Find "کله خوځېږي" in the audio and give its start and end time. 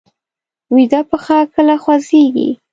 1.53-2.49